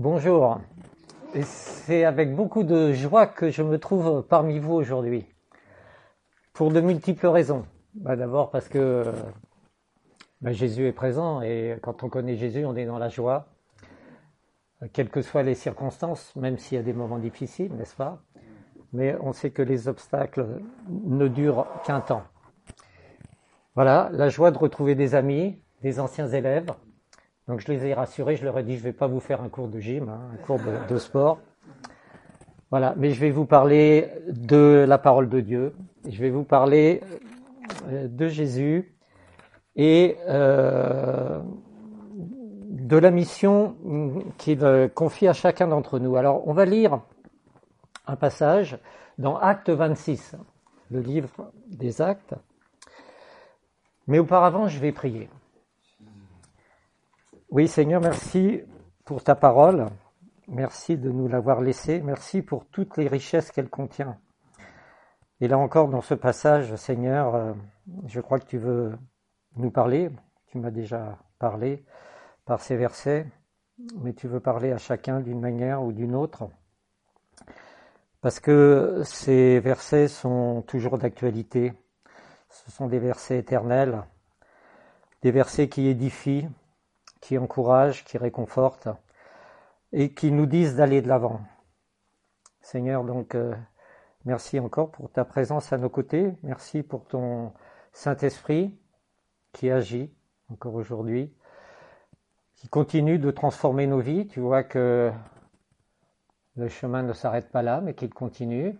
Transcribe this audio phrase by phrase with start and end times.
[0.00, 0.60] Bonjour.
[1.42, 5.26] C'est avec beaucoup de joie que je me trouve parmi vous aujourd'hui.
[6.52, 7.64] Pour de multiples raisons.
[7.94, 9.02] Bah, D'abord parce que
[10.40, 13.48] bah, Jésus est présent et quand on connaît Jésus, on est dans la joie.
[14.92, 18.22] Quelles que soient les circonstances, même s'il y a des moments difficiles, n'est-ce pas?
[18.92, 22.22] Mais on sait que les obstacles ne durent qu'un temps.
[23.74, 26.72] Voilà, la joie de retrouver des amis, des anciens élèves,
[27.48, 29.40] donc je les ai rassurés, je leur ai dit je ne vais pas vous faire
[29.42, 31.38] un cours de gym, hein, un cours de, sport.
[32.70, 35.74] Voilà, mais je vais vous parler de la parole de Dieu,
[36.06, 37.00] je vais vous parler
[37.88, 38.94] euh, de Jésus
[39.76, 41.40] et euh,
[42.68, 43.76] de la mission
[44.36, 46.16] qu'il confie à chacun d'entre nous.
[46.16, 47.00] Alors on va lire
[48.06, 48.78] un passage
[49.16, 50.36] dans Acte 26,
[50.90, 52.34] le livre des Actes.
[54.06, 55.30] Mais auparavant, je vais prier.
[57.50, 58.60] Oui, Seigneur, merci
[59.06, 59.86] pour ta parole.
[60.48, 62.02] Merci de nous l'avoir laissée.
[62.02, 64.18] Merci pour toutes les richesses qu'elle contient.
[65.40, 67.54] Et là encore, dans ce passage, Seigneur, euh,
[68.04, 68.98] je crois que tu veux
[69.56, 70.10] nous parler.
[70.48, 71.86] Tu m'as déjà parlé
[72.44, 73.26] par ces versets,
[73.96, 76.50] mais tu veux parler à chacun d'une manière ou d'une autre.
[78.20, 81.72] Parce que ces versets sont toujours d'actualité.
[82.50, 84.02] Ce sont des versets éternels,
[85.22, 86.50] des versets qui édifient,
[87.20, 88.88] qui encouragent, qui réconfortent
[89.92, 91.40] et qui nous disent d'aller de l'avant.
[92.60, 93.54] Seigneur, donc, euh,
[94.24, 96.34] merci encore pour ta présence à nos côtés.
[96.42, 97.52] Merci pour ton
[97.92, 98.78] Saint-Esprit
[99.52, 100.12] qui agit
[100.50, 101.34] encore aujourd'hui,
[102.56, 104.26] qui continue de transformer nos vies.
[104.26, 105.10] Tu vois que
[106.56, 108.76] le chemin ne s'arrête pas là, mais qu'il continue.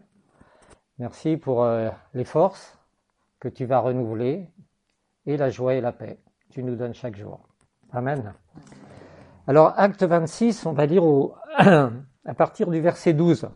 [0.98, 2.78] Merci pour euh, les forces
[3.40, 4.48] que tu vas renouveler
[5.26, 6.18] et la joie et la paix.
[6.50, 7.47] Tu nous donnes chaque jour.
[7.92, 8.34] Amen.
[9.46, 13.48] Alors, acte 26, on va lire au, à partir du verset 12.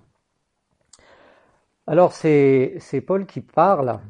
[1.87, 4.01] Alors, c'est, Paul qui parle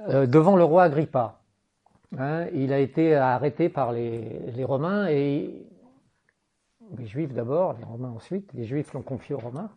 [0.00, 1.40] euh, devant le roi Agrippa.
[2.18, 5.66] Hein, il a été arrêté par les, les Romains et
[6.98, 9.70] les Juifs d'abord, les Romains ensuite, les Juifs l'ont confié aux Romains.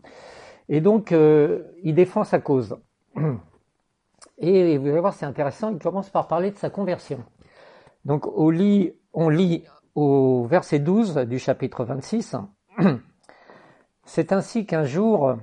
[0.68, 2.78] Et donc, euh, il défend sa cause.
[4.38, 7.24] Et vous allez voir, c'est intéressant, il commence par parler de sa conversion.
[8.09, 8.96] Donc on lit,
[9.94, 12.38] au verset 12 du chapitre 26.
[14.03, 15.38] C'est ainsi qu'un jour,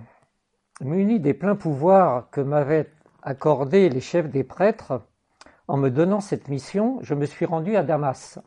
[0.81, 2.91] muni des pleins pouvoirs que m'avaient
[3.22, 5.00] accordés les chefs des prêtres,
[5.69, 8.41] en me donnant cette mission, je me suis rendu à Damas.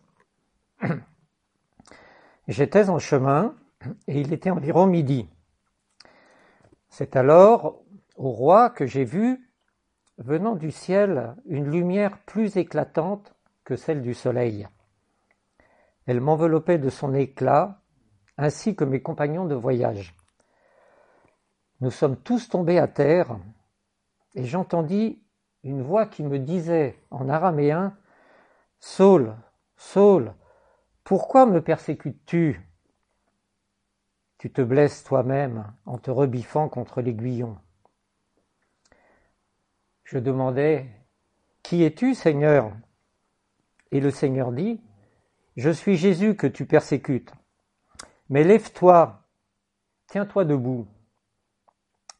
[2.50, 3.56] J'étais en chemin
[4.08, 5.30] et il était environ midi.
[6.90, 7.84] C'est alors
[8.18, 9.50] au roi que j'ai vu,
[10.18, 13.34] venant du ciel, une lumière plus éclatante
[13.76, 14.68] celle du soleil.
[16.06, 17.82] Elle m'enveloppait de son éclat,
[18.38, 20.16] ainsi que mes compagnons de voyage.
[21.82, 23.38] Nous sommes tous tombés à terre,
[24.36, 25.22] et j'entendis
[25.64, 27.98] une voix qui me disait en araméen
[28.80, 29.36] Saul,
[29.76, 30.34] Saul,
[31.04, 32.62] pourquoi me persécutes-tu
[34.38, 37.58] Tu te blesses toi-même en te rebiffant contre l'aiguillon.
[40.04, 40.90] Je demandais
[41.62, 42.72] Qui es-tu, Seigneur?
[43.92, 44.82] Et le Seigneur dit,
[45.58, 47.34] Je suis Jésus que tu persécutes.
[48.30, 49.24] Mais lève-toi,
[50.08, 50.88] tiens-toi debout,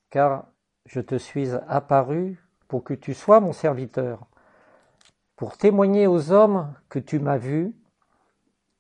[0.10, 0.48] car
[0.86, 4.28] je te suis apparu pour que tu sois mon serviteur,
[5.36, 7.76] pour témoigner aux hommes que tu m'as vu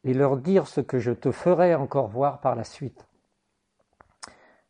[0.04, 3.08] et leur dire ce que je te ferai encore voir par la suite.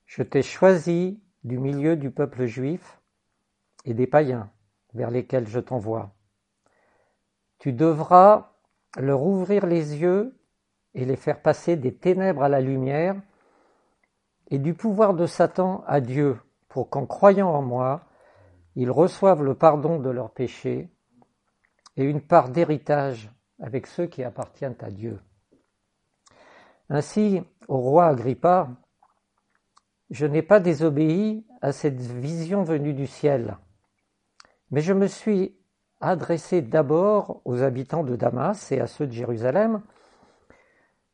[0.06, 3.00] Je t'ai choisi du milieu du peuple juif
[3.85, 4.52] et des païens
[4.94, 6.13] vers lesquels je t'envoie.
[7.59, 8.53] Tu devras
[8.97, 10.40] leur ouvrir les yeux
[10.94, 13.16] et les faire passer des ténèbres à la lumière
[14.50, 16.40] et du pouvoir de Satan à Dieu,
[16.70, 18.06] pour qu'en croyant en moi,
[18.75, 20.90] ils reçoivent le pardon de leurs péchés
[21.97, 25.20] et une part d'héritage avec ceux qui appartiennent à Dieu.
[26.90, 28.70] Ainsi, au roi Agrippa,
[30.09, 33.58] je n'ai pas désobéi à cette vision venue du ciel,
[34.72, 35.59] mais je me suis
[36.01, 39.81] adressé d'abord aux habitants de Damas et à ceux de Jérusalem,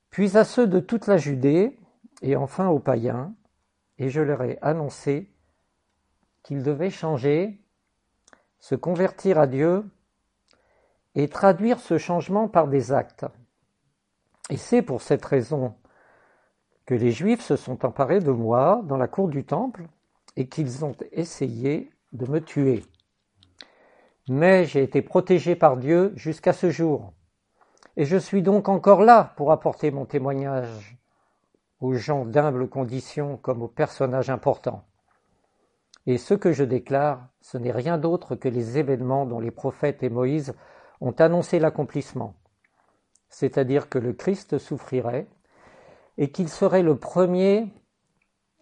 [0.10, 1.78] puis à ceux de toute la Judée,
[2.22, 3.34] et enfin aux païens,
[3.98, 5.30] et je leur ai annoncé
[6.44, 7.62] qu'ils devaient changer,
[8.60, 9.84] se convertir à Dieu
[11.16, 13.26] et traduire ce changement par des actes.
[14.50, 15.76] Et c'est pour cette raison
[16.86, 19.88] que les Juifs se sont emparés de moi dans la cour du temple
[20.36, 22.84] et qu'ils ont essayé de me tuer.
[24.28, 27.14] Mais j'ai été protégé par Dieu jusqu'à ce jour.
[27.98, 30.98] Et je suis donc encore là pour apporter mon témoignage
[31.80, 34.84] aux gens d'humble condition comme aux personnages importants.
[36.08, 40.04] Et ce que je déclare, ce n'est rien d'autre que les événements dont les prophètes
[40.04, 40.54] et Moïse
[41.02, 42.36] ont annoncé l'accomplissement,
[43.30, 45.28] c'est-à-dire que le Christ souffrirait
[46.18, 47.74] et qu'il serait le premier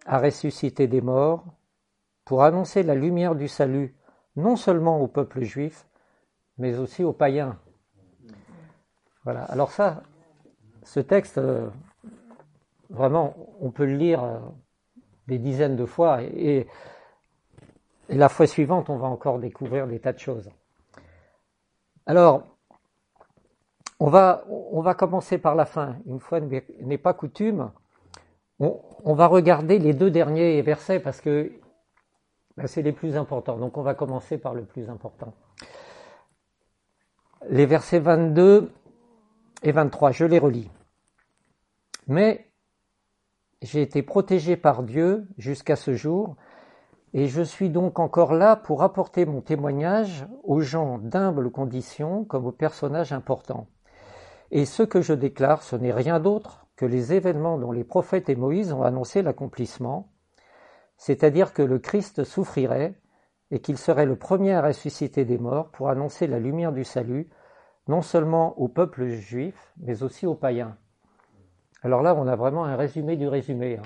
[0.06, 1.44] à ressusciter des morts
[2.24, 3.94] pour annoncer la lumière du salut
[4.36, 5.86] non seulement au peuple juif,
[6.58, 7.58] mais aussi aux païens.
[9.24, 9.44] Voilà.
[9.44, 10.02] Alors ça,
[10.82, 11.68] ce texte, euh,
[12.90, 14.38] vraiment, on peut le lire euh,
[15.26, 16.66] des dizaines de fois et,
[18.10, 20.50] la fois suivante, on va encore découvrir des tas de choses.
[22.04, 22.42] Alors,
[23.98, 25.96] on va, on va commencer par la fin.
[26.04, 27.70] Une fois n'est pas coutume,
[28.60, 31.52] on, va regarder les deux derniers versets parce que
[32.56, 33.58] ben, c'est les plus importants.
[33.58, 35.34] Donc on va commencer par le plus important.
[37.48, 38.72] Les versets 22
[39.62, 40.70] et 23, je les relis.
[42.06, 42.50] Mais
[43.62, 46.36] j'ai été protégé par Dieu jusqu'à ce jour,
[47.12, 52.46] et je suis donc encore là pour apporter mon témoignage aux gens d'humble condition comme
[52.46, 53.68] aux personnages importants.
[54.50, 58.28] Et ce que je déclare, ce n'est rien d'autre que les événements dont les prophètes
[58.28, 60.12] et Moïse ont annoncé l'accomplissement,
[60.96, 62.94] c'est-à-dire que le Christ souffrirait
[63.50, 67.28] et qu'il serait le premier à ressusciter des morts pour annoncer la lumière du salut,
[67.88, 70.76] non seulement au peuple juif, mais aussi aux païens.
[71.82, 73.78] Alors là, on a vraiment un résumé du résumé.
[73.78, 73.82] Hein.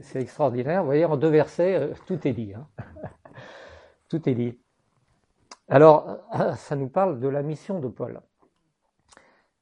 [0.00, 0.80] C'est extraordinaire.
[0.80, 2.54] Vous voyez, en deux versets, euh, tout est dit.
[2.54, 2.68] Hein.
[4.08, 4.60] tout est dit.
[5.68, 6.18] Alors,
[6.56, 8.20] ça nous parle de la mission de Paul.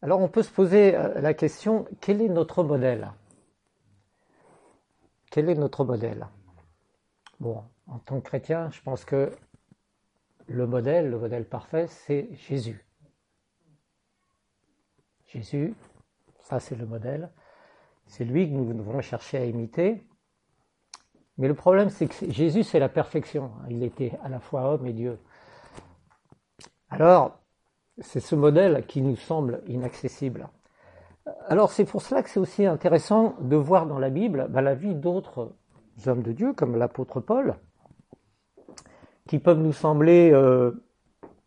[0.03, 3.13] Alors, on peut se poser euh, la question, quel est notre modèle?
[5.31, 6.27] Quel est notre modèle?
[7.41, 9.33] Bon, en tant que chrétien, je pense que
[10.47, 12.87] le modèle, le modèle parfait, c'est Jésus.
[15.27, 15.75] Jésus,
[16.41, 17.31] ça c'est le modèle.
[18.07, 20.07] C'est lui que nous devons chercher à imiter.
[21.39, 23.53] Mais le problème, c'est que Jésus, c'est la perfection.
[23.71, 25.19] Il était à la fois homme et Dieu.
[26.91, 27.39] Alors,
[28.01, 30.49] c'est ce modèle qui nous semble inaccessible.
[31.49, 34.75] Alors, c'est pour cela que c'est aussi intéressant de voir dans la Bible bah, la
[34.75, 35.55] vie d'autres
[36.08, 37.56] hommes de Dieu, comme l'apôtre Paul,
[39.26, 40.73] qui peuvent nous sembler euh,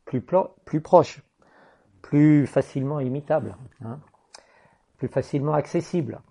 [0.05, 0.21] plus,
[0.81, 1.21] proches,
[2.01, 4.00] plus facilement imitables, hein,
[4.97, 6.21] plus facilement accessibles.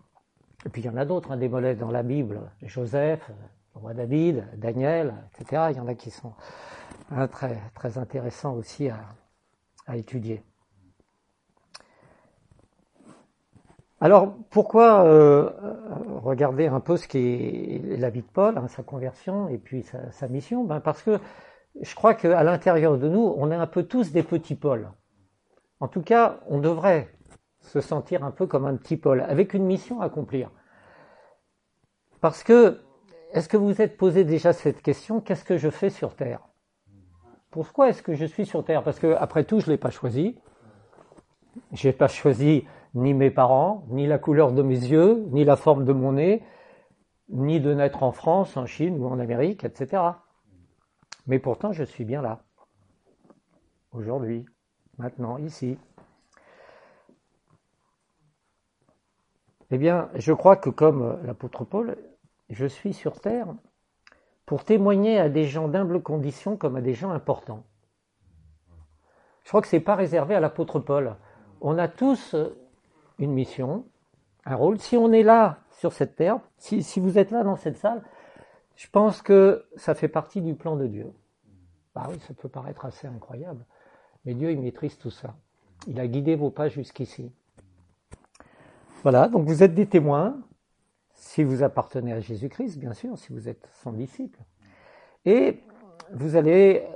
[0.64, 3.30] Et puis il y en a d'autres, hein, des modèles dans la Bible, Joseph,
[3.74, 5.68] le roi David, Daniel, etc.
[5.70, 6.34] Il y en a qui sont
[7.10, 10.44] hein, très, très intéressants aussi à étudier.
[14.02, 15.48] Alors pourquoi euh,
[16.24, 19.84] regarder un peu ce qui est la vie de Paul, hein, sa conversion et puis
[20.10, 20.64] sa, mission?
[20.64, 21.20] Ben Parce que
[21.80, 24.90] je crois qu'à l'intérieur de nous, on est un peu tous des petits Paul.
[25.78, 27.14] En tout cas, on devrait
[27.60, 30.50] se sentir un peu comme un petit Paul, avec une mission à accomplir.
[32.20, 32.80] Parce que,
[33.32, 36.40] est-ce que vous êtes posé déjà cette question, qu'est-ce que je fais sur Terre?
[37.52, 38.82] Pourquoi est-ce que je suis sur Terre?
[38.82, 40.40] Parce que, après tout, je ne l'ai pas choisi.
[41.70, 45.56] Je n'ai pas choisi ni mes parents, ni la couleur de mes yeux, ni la
[45.56, 46.42] forme de mon nez,
[47.28, 50.02] ni de naître en France, en Chine ou en Amérique, etc.
[51.26, 52.42] Mais pourtant, je suis bien là.
[53.92, 54.44] Aujourd'hui,
[54.98, 55.78] maintenant, ici.
[59.70, 61.96] Eh bien, je crois que comme l'apôtre Paul,
[62.50, 63.54] je suis sur terre
[64.44, 67.64] pour témoigner à des gens d'humble condition comme à des gens importants.
[69.44, 71.16] Je crois que ce n'est pas réservé à l'apôtre Paul.
[71.60, 72.36] On a tous
[73.18, 73.84] une mission,
[74.44, 74.78] un rôle.
[74.78, 78.02] Si on est là sur cette terre, si, vous êtes là dans cette salle,
[78.76, 81.12] je pense que ça fait partie du plan de Dieu.
[81.94, 83.64] Bah oui, ça peut paraître assez incroyable,
[84.24, 85.34] mais Dieu, il maîtrise tout ça.
[85.86, 87.30] Il a guidé vos pas jusqu'ici.
[89.02, 90.40] Voilà, donc vous êtes des témoins,
[91.14, 94.38] si vous appartenez à Jésus-Christ, bien sûr, si vous êtes son disciple.
[95.24, 95.60] Et
[96.12, 96.86] vous allez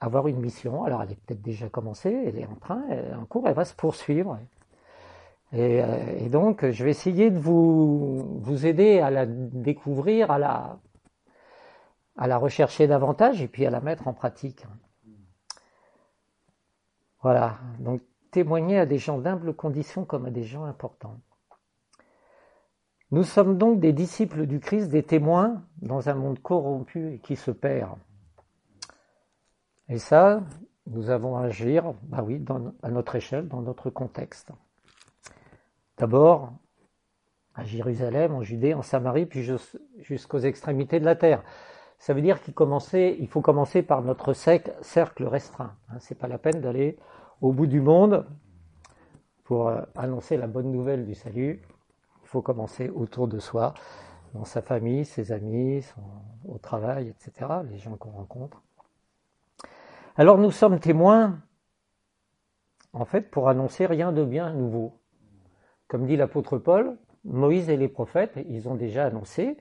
[0.00, 3.14] avoir une mission, alors elle est peut-être déjà commencée, elle est en train, elle est
[3.14, 4.38] en cours, elle va se poursuivre.
[5.54, 10.78] Euh, et, donc, je vais essayer de vous, vous aider à la découvrir, à la,
[12.16, 14.66] à la rechercher davantage et puis à la mettre en pratique.
[17.22, 21.18] Voilà, donc témoigner à des gens d'humble condition comme à des gens importants.
[23.10, 27.36] Nous sommes donc des disciples du Christ, des témoins dans un monde corrompu et qui
[27.36, 27.96] se perd.
[29.88, 30.42] Et ça,
[30.86, 32.44] nous avons à agir, bah oui,
[32.82, 34.52] à notre échelle, dans notre contexte.
[35.98, 36.52] D'abord
[37.54, 39.42] à Jérusalem, en Judée, en Samarie, puis
[39.98, 41.42] jusqu'aux extrémités de la terre.
[41.98, 42.54] Ça veut dire qu'il
[43.18, 45.74] il faut commencer par notre cercle restreint.
[45.88, 45.96] Hein.
[45.98, 46.96] C'est pas la peine d'aller
[47.40, 48.26] au bout du monde
[49.42, 51.62] pour euh, annoncer la bonne nouvelle du salut.
[52.22, 53.74] Il faut commencer autour de soi,
[54.34, 55.84] dans sa famille, ses amis,
[56.46, 58.62] au travail, etc., les gens qu'on rencontre.
[60.16, 61.40] Alors nous sommes témoins,
[62.92, 65.00] en fait, pour annoncer rien de bien nouveau.
[65.88, 69.56] Comme dit l'apôtre Paul, Moïse et les prophètes, ils ont déjà annoncé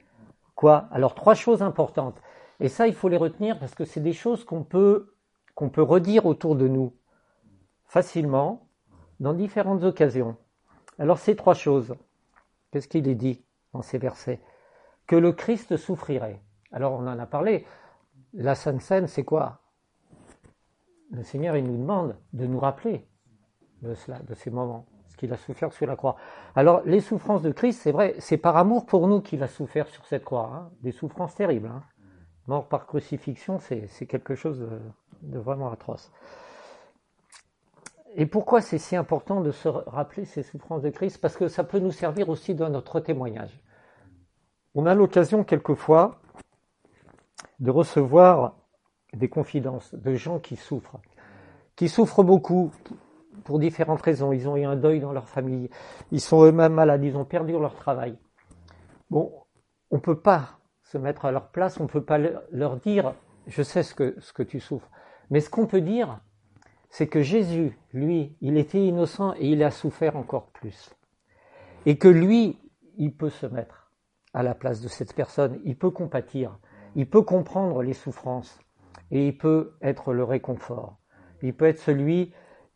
[0.57, 0.89] quoi?
[0.91, 2.21] Alors trois choses importantes.
[2.59, 5.13] Et ça, il faut les retenir parce que c'est des choses qu'on peut,
[5.55, 6.93] redire autour de nous
[7.85, 8.67] facilement
[9.21, 10.35] dans différentes occasions.
[10.99, 11.95] Alors ces trois choses,
[12.71, 14.41] qu'est-ce qu'il est dit dans ces versets?
[15.05, 16.41] Que le Christ souffrirait.
[16.71, 17.65] Alors on en a parlé.
[18.33, 19.61] La Sainte Seine, c'est quoi?
[21.11, 23.07] Le Seigneur, il nous demande de nous rappeler
[23.81, 24.85] de cela, de ces moments
[25.17, 26.15] qu'il a souffert sur la croix.
[26.55, 29.87] Alors, les souffrances de Christ, c'est vrai, c'est par amour pour nous qu'il a souffert
[29.87, 30.51] sur cette croix.
[30.53, 30.69] Hein.
[30.81, 31.67] des souffrances terribles.
[31.67, 31.83] Hein.
[32.47, 34.65] Mort par crucifixion, c'est quelque chose
[35.21, 36.11] de, vraiment atroce.
[38.15, 41.19] Et pourquoi c'est si important de se rappeler ces souffrances de Christ?
[41.19, 43.61] Parce que ça peut nous servir aussi dans notre témoignage.
[44.75, 46.21] On a l'occasion quelquefois
[47.59, 48.55] de recevoir
[49.13, 50.99] des confidences de gens qui souffrent,
[51.75, 52.71] qui souffrent beaucoup,
[53.43, 54.31] pour différentes raisons.
[54.31, 55.69] Ils ont eu un deuil dans leur famille,
[56.11, 58.17] ils sont eux-mêmes malades, ils ont perdu leur travail.
[59.09, 59.31] Bon,
[59.91, 62.17] on ne peut pas se mettre à leur place, on ne peut pas
[62.51, 63.13] leur dire
[63.47, 64.89] je sais ce que, ce que tu souffres.
[65.29, 66.19] Mais ce qu'on peut dire,
[66.89, 70.93] c'est que Jésus, lui, il était innocent et il a souffert encore plus.
[71.85, 72.59] Et que lui,
[72.97, 73.91] il peut se mettre
[74.33, 76.59] à la place de cette personne, il peut compatir,
[76.95, 78.59] il peut comprendre les souffrances
[79.11, 80.97] et il peut être le réconfort.
[81.41, 82.33] Il peut être celui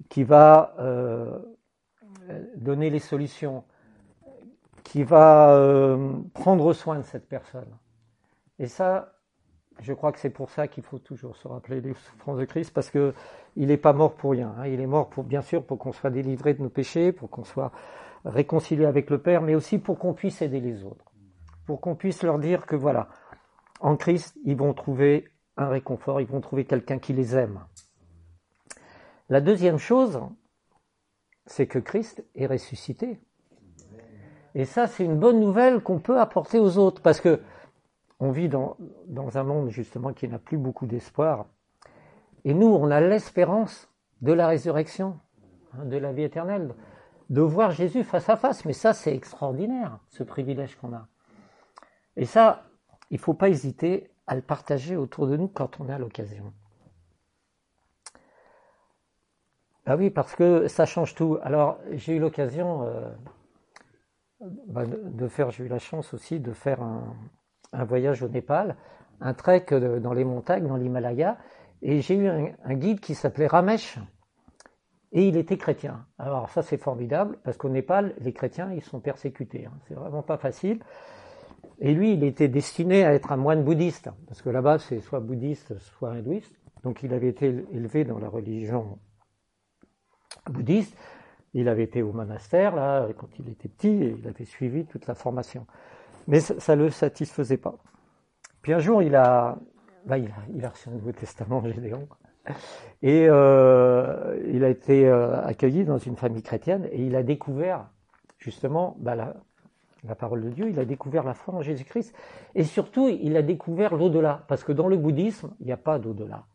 [0.10, 1.39] qui va euh,
[2.55, 3.63] donner les solutions,
[4.84, 7.77] qui va euh, prendre soin de cette personne.
[8.60, 9.13] Et ça,
[9.79, 12.74] je crois que c'est pour ça qu'il faut toujours se rappeler les souffrances de Christ,
[12.74, 13.13] parce que
[13.55, 14.53] il n'est pas mort pour rien.
[14.58, 14.67] Hein.
[14.67, 17.43] Il est mort pour, bien sûr, pour qu'on soit délivré de nos péchés, pour qu'on
[17.43, 17.72] soit
[18.24, 21.12] réconcilié avec le Père, mais aussi pour qu'on puisse aider les autres,
[21.65, 23.10] pour qu'on puisse leur dire que voilà,
[23.79, 25.27] en Christ, ils vont trouver
[25.58, 27.60] un réconfort, ils vont trouver quelqu'un qui les aime.
[29.32, 30.20] La deuxième chose,
[31.46, 33.18] c'est que Christ est ressuscité.
[34.56, 37.40] Et ça, c'est une bonne nouvelle qu'on peut apporter aux autres, parce que
[38.20, 38.76] on vit dans,
[39.08, 41.46] dans un monde justement qui n'a plus beaucoup d'espoir.
[42.44, 45.18] Et nous, on a l'espérance de la résurrection,
[45.76, 46.76] hein, de la vie éternelle,
[47.30, 48.66] de voir Jésus face à face.
[48.66, 51.08] Mais ça, c'est extraordinaire, ce privilège qu'on a.
[52.18, 52.66] Et ça,
[53.12, 56.52] il ne faut pas hésiter à le partager autour de nous quand on a l'occasion.
[59.86, 61.38] Ah oui, parce que ça change tout.
[61.42, 63.10] Alors, j'ai eu l'occasion euh,
[64.68, 68.76] bah, de faire, j'ai eu la chance aussi de faire un, voyage au Népal,
[69.20, 71.38] un trek dans les montagnes, dans l'Himalaya,
[71.82, 73.98] et j'ai eu un, guide qui s'appelait Ramesh,
[75.14, 76.06] et il était chrétien.
[76.18, 79.74] Alors ça c'est formidable, parce qu'au Népal, les chrétiens, ils sont persécutés, hein.
[79.88, 80.80] c'est vraiment pas facile.
[81.80, 85.20] Et lui, il était destiné à être un moine bouddhiste, parce que là-bas, c'est soit
[85.20, 86.54] bouddhiste, soit hindouiste.
[86.84, 89.00] Donc il avait été élevé dans la religion
[90.50, 90.96] bouddhiste.
[91.54, 95.06] Il avait été au monastère, là, quand il était petit, et il avait suivi toute
[95.08, 95.66] la formation.
[96.28, 97.76] Mais ça ne le satisfaisait pas.
[98.62, 99.58] Puis un jour, il a,
[100.06, 102.08] bah, reçu un Nouveau Testament, Gédéon.
[103.02, 107.90] Et euh, il a été euh, accueilli dans une famille chrétienne et il a découvert
[108.40, 112.16] justement bah, la, parole de Dieu, il a découvert la foi en Jésus-Christ
[112.56, 116.00] et surtout il a découvert l'au-delà parce que dans le bouddhisme, il n'y a pas
[116.00, 116.46] d'au-delà.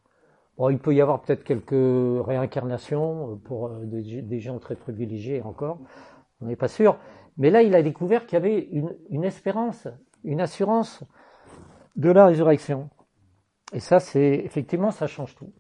[0.57, 5.79] Bon, il peut y avoir peut-être quelques réincarnations pour euh, des, gens très privilégiés encore,
[6.41, 6.99] on n'est pas sûr.
[7.37, 8.69] Mais là, il a découvert qu'il y avait
[9.11, 9.87] une, espérance,
[10.25, 11.05] une assurance
[11.97, 12.89] de la résurrection.
[13.73, 15.53] Et ça, c'est effectivement, ça change tout.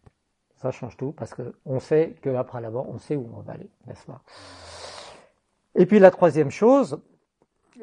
[0.54, 3.68] Ça change tout parce qu'on sait qu'après la mort, on sait où on va aller,
[3.86, 4.22] n'est-ce pas?
[5.74, 7.02] Et puis la troisième chose,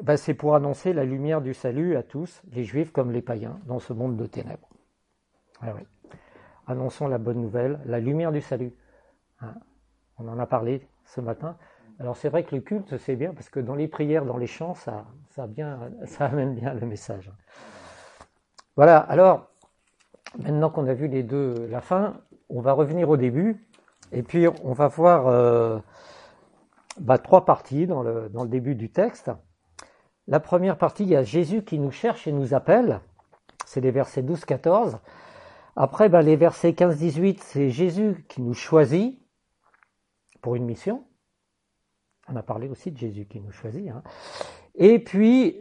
[0.02, 3.60] ben, c'est pour annoncer la lumière du salut à tous, les juifs comme les païens,
[3.66, 4.68] dans ce monde de ténèbres.
[5.60, 5.82] Ah oui
[6.66, 8.72] annonçons la bonne nouvelle, la lumière du salut.
[9.40, 9.54] Hein,
[10.18, 11.56] on en a parlé ce matin.
[12.00, 14.46] Alors c'est vrai que le culte, c'est bien, parce que dans les prières, dans les
[14.46, 17.30] chants, ça, ça, bien, ça amène bien le message.
[18.76, 19.48] Voilà, alors,
[20.38, 22.14] maintenant qu'on a vu les deux, la fin,
[22.48, 23.64] on va revenir au début,
[24.10, 25.78] et puis on va voir euh,
[27.00, 29.30] bah, trois parties dans le, dans le début du texte.
[30.26, 33.00] La première partie, il y a Jésus qui nous cherche et nous appelle,
[33.66, 34.98] c'est les versets 12-14.
[35.76, 39.20] Après, ben, les versets 15-18, c'est Jésus qui nous choisit
[40.40, 41.04] pour une mission.
[42.28, 43.88] On a parlé aussi de Jésus qui nous choisit.
[43.88, 44.02] Hein.
[44.76, 45.58] Et puis,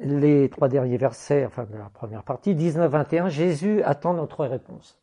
[0.00, 4.98] les trois derniers versets, enfin de la première partie, 19-21, Jésus attend notre réponse.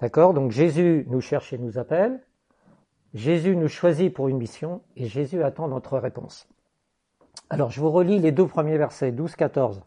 [0.00, 0.34] D'accord?
[0.34, 2.20] Donc Jésus nous cherche et nous appelle.
[3.14, 6.48] Jésus nous choisit pour une mission et Jésus attend notre réponse.
[7.48, 9.80] Alors, je vous relis les deux premiers versets, 12-14.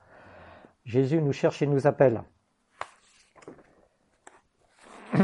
[0.86, 2.24] Jésus nous cherche et nous appelle.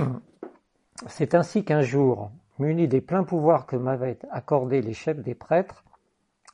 [1.07, 5.83] C'est ainsi qu'un jour, muni des pleins pouvoirs que m'avaient accordés les chefs des prêtres,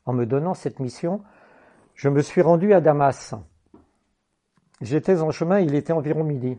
[0.06, 1.22] en me donnant cette mission,
[1.94, 3.36] je me suis rendu à Damas.
[4.82, 6.58] J'étais en chemin, il était environ midi.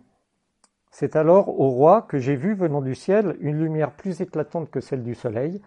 [0.91, 4.81] C'est alors au roi que j'ai vu venant du ciel une lumière plus éclatante que
[4.81, 5.63] celle du soleil.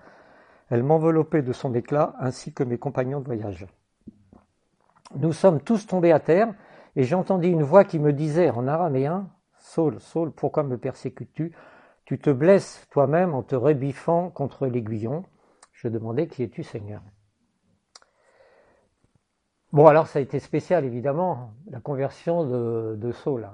[0.70, 3.66] Elle m'enveloppait de son éclat ainsi que mes compagnons de voyage.
[5.16, 6.54] Nous sommes tous tombés à terre
[6.96, 9.28] et j'ai entendu une voix qui me disait en araméen
[9.74, 11.52] Saul, Saul, pourquoi me persécutes-tu?
[12.06, 15.24] Tu te blesses toi-même en te rebiffant contre l'aiguillon.
[15.72, 17.02] Je demandais Qui es-tu, Seigneur
[19.72, 23.50] Bon, alors ça a été spécial, évidemment, la conversion de, Saul.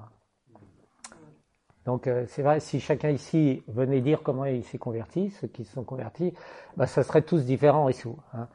[1.86, 5.64] Donc euh, c'est vrai, si chacun ici venait dire comment il s'est converti, ceux qui
[5.64, 6.34] se sont convertis,
[6.76, 8.06] bah, ça serait tous différents ici.
[8.34, 8.48] Hein.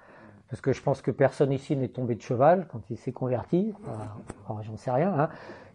[0.52, 3.74] Parce que je pense que personne ici n'est tombé de cheval quand il s'est converti.
[4.62, 5.12] J'en sais rien.
[5.20, 5.30] Hein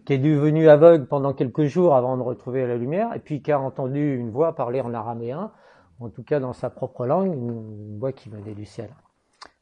[0.04, 3.52] qui est devenu aveugle pendant quelques jours avant de retrouver la lumière, et puis qui
[3.52, 5.52] a entendu une voix parler en araméen,
[6.00, 8.90] en tout cas dans sa propre langue, une, voix qui venait du ciel.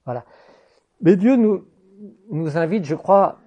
[0.05, 0.25] Voilà.
[1.01, 1.65] Mais Dieu nous,
[2.31, 3.39] nous invite, je crois,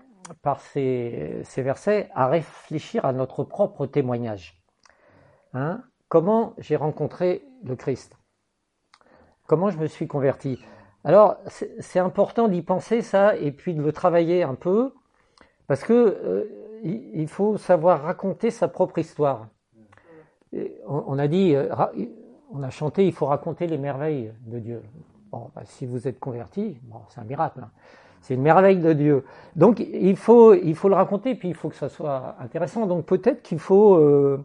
[0.42, 4.62] par ces, ces versets, à réfléchir à notre propre témoignage.
[5.54, 5.82] Hein?
[6.10, 8.18] Comment j'ai rencontré le Christ?
[9.48, 10.60] Comment je me suis converti?
[11.04, 14.94] Alors, c'est important d'y penser ça, et puis de le travailler un peu,
[15.68, 16.44] parce que euh,
[16.84, 19.48] il faut savoir raconter sa propre histoire.
[20.88, 21.74] on, a dit, euh,
[22.52, 24.82] on a chanté, il faut raconter les merveilles de Dieu.
[25.32, 27.60] Bon, bah, si vous êtes converti, bon, c'est un miracle.
[27.64, 27.72] Hein.
[28.22, 29.26] C'est une merveille de Dieu.
[29.56, 32.86] Donc il faut, il faut le raconter, puis il faut que ça soit intéressant.
[32.86, 34.44] Donc peut-être qu'il faut, euh,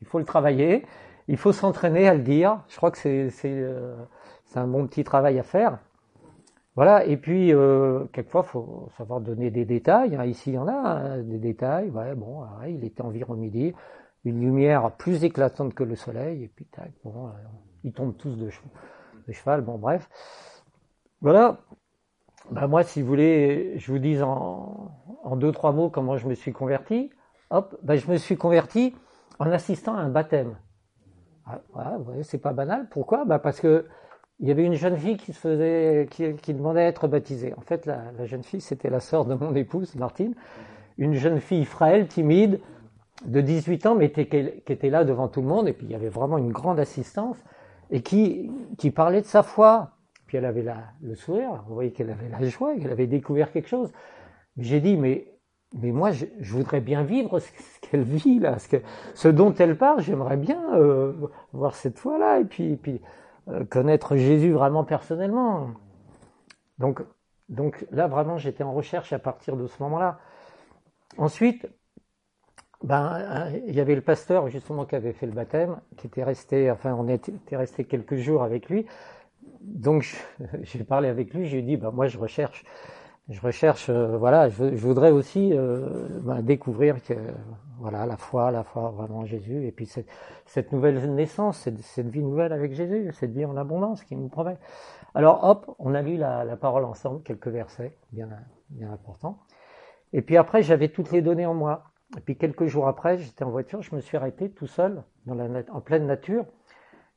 [0.00, 0.84] il faut le travailler,
[1.26, 2.60] il faut s'entraîner à le dire.
[2.68, 3.96] Je crois que c'est, c'est, euh,
[4.44, 5.78] c'est un bon petit travail à faire.
[6.78, 10.14] Voilà, et puis euh, quelquefois il faut savoir donner des détails.
[10.14, 10.24] Hein.
[10.24, 11.90] Ici il y en a hein, des détails.
[11.90, 13.74] Ouais, bon, il était environ midi,
[14.24, 17.30] une lumière plus éclatante que le soleil, et puis tac, bon, euh,
[17.82, 18.48] ils tombent tous de,
[19.32, 19.62] cheval.
[19.62, 20.08] Bon, bref,
[21.20, 21.58] voilà.
[22.52, 24.92] Ben, moi, si vous voulez, je vous dis en,
[25.34, 27.10] deux trois mots comment je me suis converti.
[27.50, 28.94] Hop, ben, je me suis converti
[29.40, 30.56] en assistant à un baptême.
[31.74, 32.88] Ah, c'est pas banal.
[32.88, 33.24] Pourquoi?
[33.24, 33.88] Ben, parce que
[34.40, 37.54] il y avait une jeune fille qui se faisait, qui, demandait à être baptisée.
[37.56, 40.34] En fait, la, jeune fille, c'était la sœur de mon épouse, Martine,
[40.96, 42.60] une jeune fille frêle, timide,
[43.24, 45.94] de 18 ans, mais qui était là devant tout le monde, et puis il y
[45.96, 47.36] avait vraiment une grande assistance,
[47.90, 49.90] et qui, qui parlait de sa foi.
[50.26, 53.50] Puis elle avait la, le sourire, vous voyez qu'elle avait la joie, qu'elle avait découvert
[53.50, 53.90] quelque chose.
[54.56, 55.32] J'ai dit, mais,
[55.80, 58.76] mais moi, je, voudrais bien vivre ce, qu'elle vit là, ce, que,
[59.14, 61.12] ce dont elle parle, j'aimerais bien euh,
[61.52, 63.18] voir cette foi-là, et puis, puis euh,
[63.70, 65.70] connaître Jésus vraiment personnellement.
[66.78, 67.02] Donc,
[67.48, 70.18] donc là, vraiment, j'étais en recherche à partir de ce moment-là.
[71.16, 71.66] Ensuite,
[72.82, 76.70] ben, il y avait le pasteur justement qui avait fait le baptême, qui était resté,
[76.70, 78.86] enfin, on était resté quelques jours avec lui.
[79.60, 80.16] Donc,
[80.62, 82.64] j'ai parlé avec lui, j'ai dit, ben, moi, je recherche
[83.28, 87.14] je recherche, euh, voilà, je, voudrais aussi euh, ben, découvrir que,
[87.78, 90.08] voilà, la foi, la foi vraiment en Jésus, et puis cette,
[90.46, 94.28] cette nouvelle naissance, cette, cette, vie nouvelle avec Jésus, cette vie en abondance qui nous
[94.28, 94.56] promet.
[95.14, 98.28] Alors, hop, on a lu la, la parole ensemble, quelques versets, bien,
[98.70, 99.38] bien importants.
[100.12, 101.84] Et puis après, j'avais toutes les données en moi.
[102.16, 105.34] Et puis quelques jours après, j'étais en voiture, je me suis arrêté tout seul, dans
[105.34, 106.46] la, en pleine nature,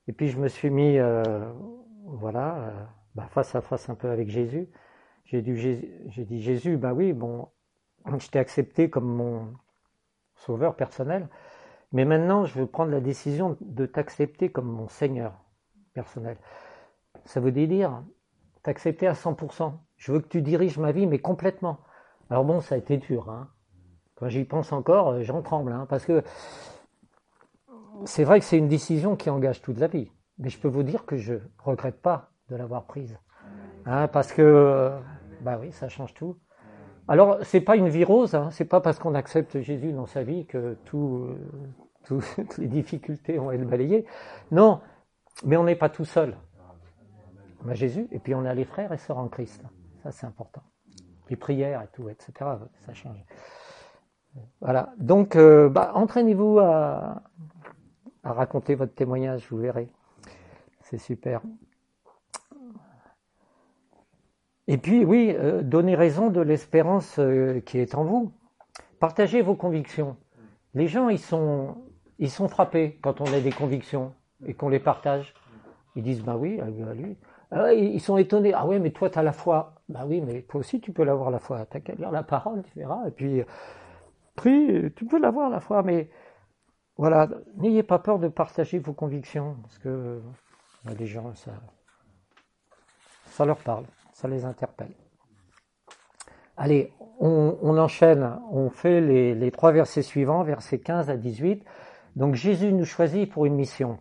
[0.08, 1.50] et puis je me suis mis, euh,
[2.06, 2.72] voilà, euh,
[3.16, 4.68] bah, face à face un peu avec Jésus.
[5.26, 7.48] J'ai dit, Jésus, ben oui, bon,
[8.06, 9.54] je t'ai accepté comme mon
[10.36, 11.30] sauveur personnel,
[11.92, 15.34] mais maintenant je veux prendre la décision de t'accepter comme mon Seigneur
[15.94, 16.38] personnel.
[17.26, 18.04] Ça veut dire
[18.64, 19.74] t'accepter à 100%.
[19.98, 21.80] Je veux que tu diriges ma vie, mais complètement.
[22.30, 23.30] Alors bon, ça a été dur.
[23.30, 23.50] Hein.
[24.16, 26.24] Quand j'y pense encore, euh, j'en tremble, hein, parce que
[28.06, 30.12] c'est vrai que c'est une décision qui engage toute la vie.
[30.38, 33.18] Mais je peux vous dire que je regrette pas de l'avoir prise.
[33.86, 34.90] Hein, parce que euh,
[35.42, 36.38] bah oui, ça change tout.
[37.08, 40.46] Alors, c'est pas une virose, hein, c'est pas parce qu'on accepte Jésus dans sa vie
[40.46, 41.36] que euh,
[42.06, 44.06] toutes les difficultés vont être balayées.
[44.52, 44.82] Non,
[45.44, 46.38] mais on n'est pas tout seul.
[47.66, 49.62] On a Jésus, et puis on a les frères et sœurs en Christ.
[50.04, 50.64] Ça, c'est important.
[51.30, 52.34] Les prières et tout, etc.,
[52.86, 53.24] ça change.
[54.62, 54.94] Voilà.
[54.98, 57.22] Donc, euh, bah, entraînez-vous à
[58.24, 59.90] raconter votre témoignage, vous verrez.
[60.82, 61.42] C'est super.
[64.72, 68.32] Et puis, oui, euh, donnez raison de l'espérance euh, qui est en vous.
[69.02, 70.16] Partagez vos convictions.
[70.76, 71.76] Les gens, ils sont,
[72.20, 74.14] ils sont frappés quand on a des convictions
[74.46, 75.34] et qu'on les partage.
[75.98, 76.58] Ils disent, bah oui,
[76.96, 77.18] lui.
[77.76, 78.54] ils sont étonnés.
[78.54, 79.76] Ah oui, mais toi, tu as la foi.
[79.90, 81.66] Bah oui, mais toi aussi, tu peux l'avoir la foi.
[81.66, 83.06] Tu qu'à lire la parole, tu verras.
[83.10, 83.44] Et puis,
[84.38, 85.84] prie, tu peux l'avoir la foi.
[85.84, 86.10] Mais
[86.96, 89.58] voilà, n'ayez pas peur de partager vos convictions.
[89.64, 90.22] Parce que
[90.86, 91.52] bah, les gens, ça,
[93.26, 93.84] ça leur parle,
[94.22, 94.94] ça les interpelle.
[96.56, 101.66] Allez, on, enchaîne, on fait les, trois versets suivants, versets 15 à 18.
[102.16, 103.98] Donc Jésus nous choisit pour une mission.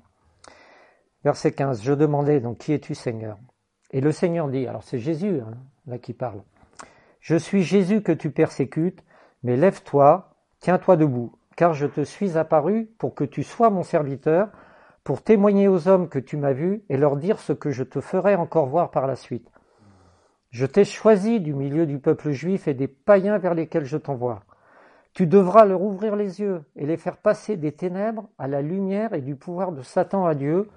[1.24, 3.38] Verset 15, je demandais donc qui es-tu Seigneur?
[3.92, 5.54] Et le Seigneur dit, alors c'est Jésus hein,
[5.86, 6.42] là qui parle,
[7.20, 9.02] je suis Jésus que tu persécutes,
[9.42, 14.48] mais lève-toi, tiens-toi debout, car je te suis apparu pour que tu sois mon serviteur,
[15.02, 18.00] pour témoigner aux hommes que tu m'as vu et leur dire ce que je te
[18.00, 19.50] ferai encore voir par la suite.
[20.50, 24.42] Je t'ai choisi du milieu du peuple juif et des païens vers lesquels je t'envoie.
[25.12, 29.12] Tu devras leur ouvrir les yeux et les faire passer des ténèbres à la lumière
[29.12, 30.68] et du pouvoir de Satan à Dieu,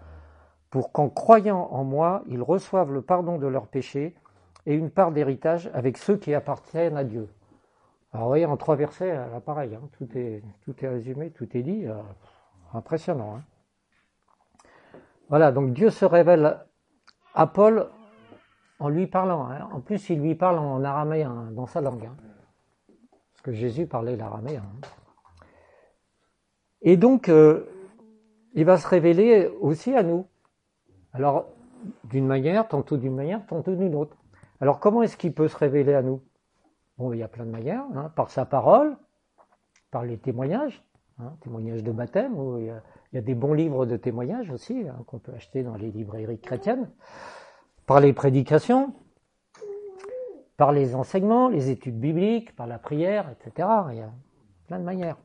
[0.70, 4.16] pour qu'en croyant en moi, ils reçoivent le pardon de leurs péchés
[4.66, 7.28] et une part d'héritage avec ceux qui appartiennent à Dieu.
[8.12, 10.42] Alors vous voyez, en trois versets, là, pareil, hein, tout, est,
[10.88, 11.96] résumé, tout est dit, euh,
[12.74, 13.38] impressionnant.
[13.38, 13.42] Hein.
[15.30, 16.60] Voilà, donc Dieu se révèle
[17.34, 17.88] à Paul
[18.84, 19.48] en lui parlant.
[19.48, 19.70] Hein.
[19.72, 22.10] En plus, il lui parle en araméen, dans sa langue.
[23.32, 24.64] Parce que Jésus parlait l'araméen.
[26.82, 27.66] Et donc, euh,
[28.54, 30.28] il va se révéler aussi à nous.
[31.14, 31.46] Alors,
[32.04, 34.18] d'une manière, tantôt d'une manière, tantôt d'une autre.
[34.60, 36.22] Alors, comment est-ce qu'il peut se révéler à nous?
[36.98, 38.98] Bon, il y a plein de manières, hein, par sa parole,
[39.92, 40.84] par les témoignages,
[41.20, 42.66] hein, témoignages de baptême, où il
[43.14, 46.40] y, a, des bons livres de témoignages aussi, hein, qu'on peut acheter dans les librairies
[46.40, 46.90] chrétiennes,
[47.86, 48.94] par les prédications,
[50.58, 53.68] par les enseignements, les études bibliques, par la prière, etc.
[53.92, 54.12] Il y a
[54.68, 55.18] plein de manières,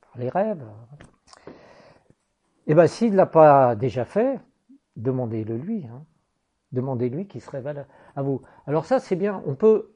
[0.00, 0.64] par les rêves.
[2.68, 4.40] Et eh bien, s'il ne l'a pas déjà fait,
[4.96, 5.86] demandez-le lui.
[5.86, 6.02] Hein.
[6.72, 8.42] Demandez-lui qu'il se révèle à vous.
[8.66, 9.42] Alors ça, c'est bien.
[9.46, 9.92] On peut.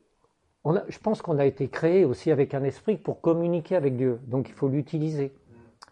[0.89, 4.21] Je pense qu'on a été créé aussi avec un esprit pour communiquer avec Dieu.
[4.27, 5.33] Donc il faut l'utiliser,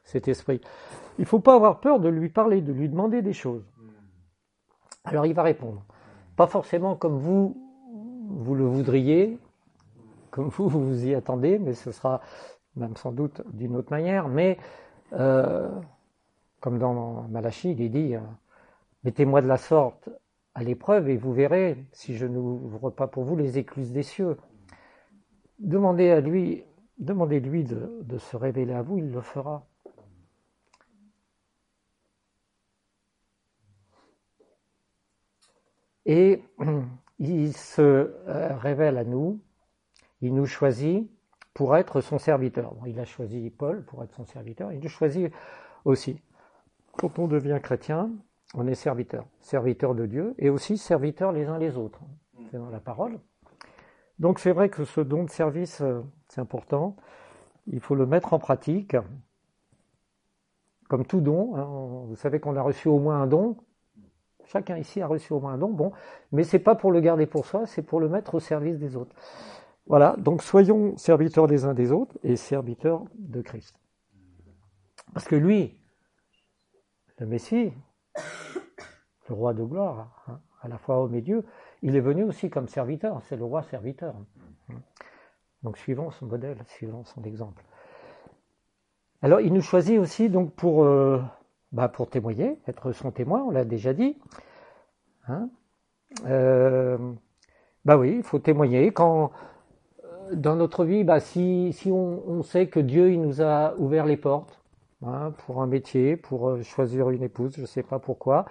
[0.04, 0.60] cet esprit.
[1.18, 3.64] Il ne faut pas avoir peur de lui parler, de lui demander des choses.
[5.04, 5.84] Alors il va répondre.
[6.38, 7.56] Pas forcément comme vous,
[8.28, 9.40] vous le voudriez,
[10.30, 12.20] comme vous, vous y attendez, mais ce sera
[12.76, 14.28] même sans doute d'une autre manière.
[14.28, 14.56] Mais
[15.14, 15.68] euh,
[16.60, 18.20] comme dans Malachie, il est dit euh,
[19.02, 20.10] Mettez-moi de la sorte
[20.54, 24.36] à l'épreuve et vous verrez si je n'ouvre pas pour vous les écluses des cieux.
[25.58, 26.62] Demandez à lui,
[26.98, 29.66] demandez-lui de, de se révéler à vous, il le fera.
[36.08, 36.42] Et
[37.20, 39.40] il se euh, révèle à nous,
[40.20, 41.08] il nous choisit
[41.54, 42.74] pour être son serviteur.
[42.86, 45.32] il a choisi Paul pour être son serviteur, il nous choisit
[45.84, 46.20] aussi.
[46.96, 48.10] Quand on devient chrétien,
[48.54, 52.00] on est serviteur, serviteur de Dieu et aussi serviteur les uns les autres.
[52.50, 53.20] C'est dans la parole.
[54.18, 56.96] Donc c'est vrai que ce don de service, euh, c'est important.
[57.66, 58.96] Il faut le mettre en pratique.
[60.88, 63.58] Comme tout don, hein, vous savez qu'on a reçu au moins un don.
[64.48, 65.68] Chacun ici a reçu au moins un don.
[65.68, 65.92] Bon,
[66.32, 68.96] mais c'est pas pour le garder pour soi, c'est pour le mettre au service des
[68.96, 69.14] autres.
[69.86, 70.16] Voilà.
[70.16, 73.78] Donc soyons serviteurs des uns des autres et serviteurs de Christ.
[75.12, 75.78] Parce que lui,
[77.18, 77.72] le Messie,
[79.28, 81.44] le roi de gloire, hein, à la fois homme et Dieu,
[81.82, 84.14] il est venu aussi comme serviteur, c'est le roi serviteur.
[85.62, 87.62] Donc suivons son modèle, suivons son exemple.
[89.20, 91.20] Alors il nous choisit aussi donc pour, euh,
[91.72, 94.16] bah, pour témoigner, être son témoin, on l'a déjà dit.
[95.28, 95.50] Hein
[96.26, 96.98] euh,
[97.84, 98.90] bah oui, il faut témoigner.
[98.92, 99.32] Quand
[100.04, 104.16] euh, dans notre vie, bah, si, si on, sait que Dieu nous a ouvert les
[104.16, 104.54] portes,
[105.06, 108.46] Hein, pour un métier, pour euh, choisir une épouse, je ne sais pas pourquoi.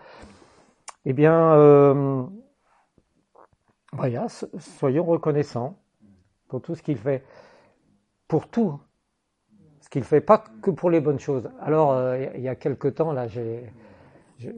[1.04, 2.30] Eh bien,
[3.92, 5.78] voilà, soyons reconnaissants
[6.48, 7.26] pour tout ce qu'il fait,
[8.30, 8.80] pour tout
[9.88, 11.50] ce qu'il fait, pas que pour les bonnes choses.
[11.62, 13.72] Alors, euh, il y a quelque temps, là, j'ai,
[14.38, 14.50] je,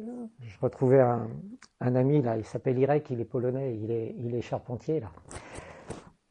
[0.59, 5.01] retrouvais un, ami, là, il s'appelle Irek, il est polonais, il est, il est charpentier,
[5.01, 5.11] là.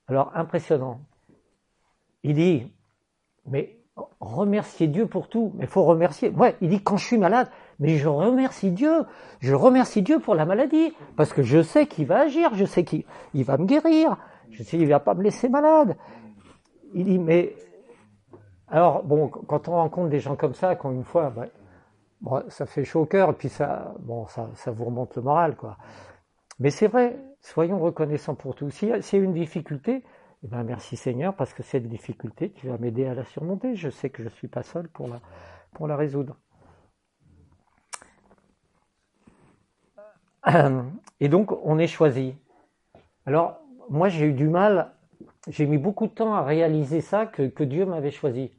[0.09, 1.01] Alors, impressionnant.
[2.25, 2.73] Il dit,
[3.47, 3.79] mais
[4.19, 5.53] remercier Dieu pour tout.
[5.55, 6.31] Mais il faut remercier.
[6.31, 9.05] Ouais, il dit quand je suis malade, mais je remercie Dieu.
[9.39, 10.93] Je remercie Dieu pour la maladie.
[11.15, 13.05] Parce que je sais qu'il va agir, je sais qu'il
[13.45, 14.17] va me guérir.
[14.51, 15.97] Je sais qu'il va pas me laisser malade.
[16.95, 17.55] Il dit, mais,
[18.71, 21.33] alors, bon, quand on rencontre des gens comme ça, quand une fois,
[22.21, 25.57] bon, ça fait chaud au cœur, et puis ça, bon, ça, vous remonte le moral,
[25.57, 25.79] quoi.
[26.59, 28.71] Mais c'est vrai, soyons reconnaissants pour tout.
[28.71, 30.03] S'il y a une difficulté,
[30.45, 33.75] eh ben, merci Seigneur, parce que cette difficulté, tu vas m'aider à la surmonter.
[33.75, 35.21] Je sais que je ne suis pas seul pour la,
[35.73, 36.37] pour la résoudre.
[41.21, 42.35] Et donc, on est choisi.
[43.27, 44.93] Alors, moi, j'ai eu du mal,
[45.49, 48.53] j'ai mis beaucoup de temps à réaliser ça, que, Dieu m'avait choisi.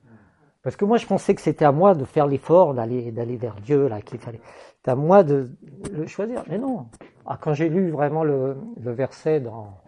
[0.69, 3.88] Parce que moi, je pensais que c'était à moi de faire l'effort d'aller vers Dieu,
[3.88, 4.39] là, qu'il fallait.
[4.86, 5.49] C'est à moi de
[5.91, 6.43] le choisir.
[6.47, 6.86] Mais non.
[7.25, 9.79] Ah, quand j'ai lu vraiment le, verset dans,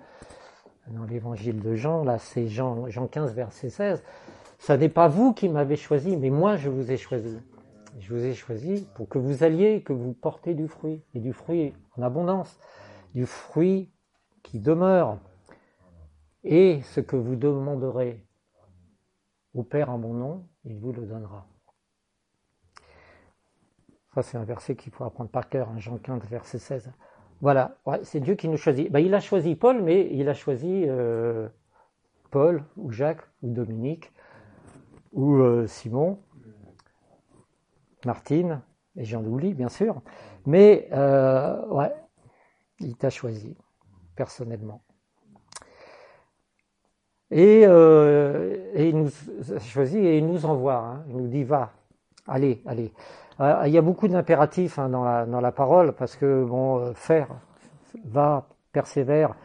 [0.87, 4.03] dans l'évangile de Jean, là, c'est Jean, Jean 15, verset 16,
[4.57, 7.37] ça n'est pas vous qui m'avez choisi, mais moi, je vous ai choisi.
[7.99, 11.31] Je vous ai choisi pour que vous alliez, que vous portez du fruit, et du
[11.31, 12.57] fruit en abondance,
[13.13, 13.91] du fruit
[14.41, 15.19] qui demeure.
[16.43, 18.25] Et ce que vous demanderez
[19.53, 21.47] au Père en mon nom, il vous le donnera.
[24.13, 26.91] Ça, c'est un verset qu'il faut apprendre par cœur, hein, Jean 15, verset 16.
[27.39, 28.91] Voilà, c'est Dieu qui nous choisit.
[28.91, 31.47] Ben, il a choisi Paul, mais il a choisi euh,
[32.29, 34.11] Paul, ou Jacques, ou Dominique,
[35.13, 36.19] ou euh, Simon,
[38.05, 38.61] Martine,
[38.97, 40.01] et Jean-Louis, bien sûr.
[40.45, 41.93] Mais, euh, ouais,
[42.79, 43.55] il t'a choisi,
[44.15, 44.83] personnellement.
[47.31, 49.09] Et, il nous
[49.59, 50.75] choisit et il nous envoie.
[50.75, 51.03] Hein.
[51.09, 51.71] il nous dit va,
[52.27, 52.91] allez, allez.
[53.39, 56.79] Euh, il y a beaucoup d'impératifs hein, dans, la, dans la parole parce que bon,
[56.79, 57.27] euh, faire,
[58.05, 59.35] va, persévère,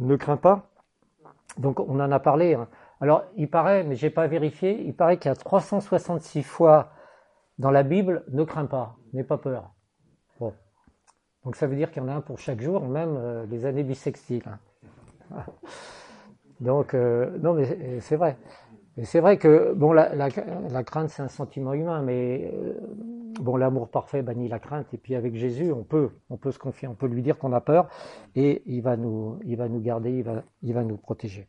[0.00, 0.70] ne crains pas.
[1.58, 2.54] Donc on en a parlé.
[2.54, 2.68] Hein.
[3.00, 6.90] Alors il paraît, mais j'ai pas vérifié, il paraît qu'il y a 366 fois
[7.58, 9.70] dans la Bible ne crains pas, n'aie pas peur.
[10.40, 10.52] Bon.
[11.44, 13.66] Donc ça veut dire qu'il y en a un pour chaque jour, même euh, les
[13.66, 14.42] années bissextiles.
[16.60, 18.36] Donc non mais c'est vrai
[19.04, 20.30] c'est vrai que bon, la,
[20.82, 22.74] crainte c'est un sentiment humain, mais euh,
[23.40, 24.92] bon, l'amour parfait bannit la crainte.
[24.92, 27.52] Et puis avec Jésus, on peut, on peut se confier, on peut lui dire qu'on
[27.52, 27.88] a peur,
[28.34, 31.46] et il va nous, il va nous garder, il va, il va nous protéger.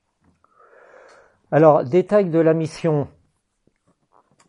[1.51, 3.07] Alors, détail de la mission.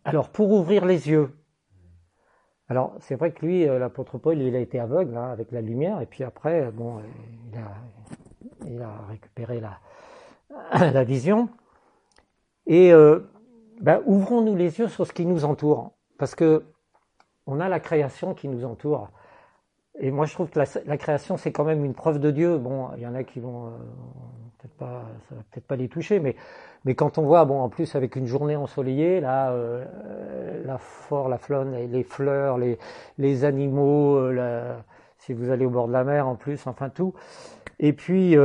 [0.05, 1.31] Alors, pour ouvrir les yeux.
[2.69, 5.63] Alors, c'est vrai que lui, euh, l'apôtre Paul, il a été aveugle hein, avec la
[5.63, 7.01] lumière, et puis après, bon,
[7.51, 9.79] il a, il a récupéré la,
[10.73, 11.49] la vision.
[12.67, 13.21] Et euh,
[13.81, 16.65] ben, ouvrons-nous les yeux sur ce qui nous entoure, parce que
[17.47, 19.11] on a la création qui nous entoure.
[19.99, 22.59] Et moi, je trouve que la, création, c'est quand même une preuve de Dieu.
[22.59, 23.71] Bon, il y en a qui vont euh,
[24.59, 26.37] peut-être pas, ça va peut-être pas les toucher, mais
[26.87, 29.85] mais quand on voit, bon, en plus avec une journée ensoleillée, là, euh,
[30.65, 32.79] la forêt, la flone, les, fleurs, les
[33.19, 34.79] les animaux, euh,
[35.19, 37.13] si vous allez au bord de la mer, en plus, enfin tout.
[37.79, 38.37] Et puis